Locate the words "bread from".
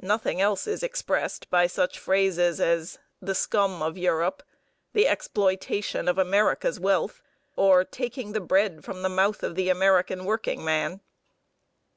8.40-9.02